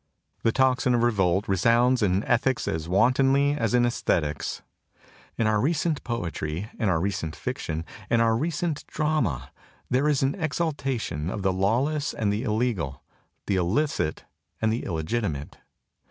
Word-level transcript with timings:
The 0.41 0.51
tocsin 0.51 0.95
of 0.95 1.03
revolt 1.03 1.47
resounds 1.47 2.01
in 2.01 2.23
ethics 2.23 2.67
as 2.67 2.89
wantonly 2.89 3.53
as 3.53 3.75
in 3.75 3.85
esthetics. 3.85 4.63
In 5.37 5.45
our 5.45 5.61
recent 5.61 6.03
poetry, 6.03 6.71
in 6.79 6.89
our 6.89 6.99
recent 6.99 7.35
fiction, 7.35 7.85
in 8.09 8.19
our 8.19 8.35
recent 8.35 8.87
drama, 8.87 9.51
there 9.91 10.07
is 10.09 10.23
an 10.23 10.33
exaltation 10.41 11.29
of 11.29 11.43
the 11.43 11.53
lawless 11.53 12.15
and 12.15 12.33
the 12.33 12.41
illegal, 12.41 13.03
the 13.45 13.57
illicit 13.57 14.25
and 14.59 14.73
the 14.73 14.85
illegitimate. 14.85 15.59